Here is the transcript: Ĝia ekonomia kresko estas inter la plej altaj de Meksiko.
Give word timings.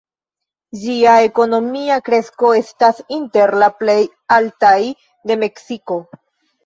Ĝia 0.83 1.11
ekonomia 1.25 1.97
kresko 2.07 2.51
estas 2.61 3.03
inter 3.17 3.55
la 3.65 3.69
plej 3.83 3.99
altaj 4.39 4.77
de 5.33 5.39
Meksiko. 5.45 6.01